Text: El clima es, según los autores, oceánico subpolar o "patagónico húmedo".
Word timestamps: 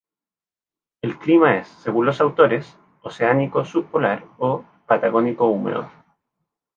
El 1.03 1.19
clima 1.19 1.57
es, 1.57 1.67
según 1.67 2.07
los 2.07 2.19
autores, 2.21 2.75
oceánico 3.03 3.63
subpolar 3.63 4.25
o 4.39 4.65
"patagónico 4.87 5.45
húmedo". 5.47 5.91